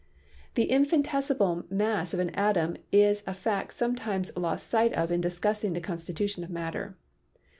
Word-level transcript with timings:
The 0.55 0.63
infinitesimal 0.71 1.67
mass 1.69 2.11
of 2.15 2.19
an 2.19 2.31
atom 2.31 2.75
is 2.91 3.21
a 3.27 3.35
fact 3.35 3.75
sometimes 3.75 4.35
lost 4.35 4.67
sight 4.67 4.93
of 4.93 5.11
in 5.11 5.21
discussing 5.21 5.73
the 5.73 5.79
constitution 5.79 6.43
of 6.43 6.49
matter. 6.49 6.97